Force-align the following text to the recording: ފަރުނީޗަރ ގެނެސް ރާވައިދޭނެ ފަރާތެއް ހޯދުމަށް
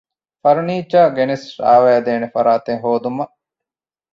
ފަރުނީޗަރ 0.41 1.07
ގެނެސް 1.17 1.47
ރާވައިދޭނެ 1.63 2.27
ފަރާތެއް 2.35 2.81
ހޯދުމަށް 2.83 3.33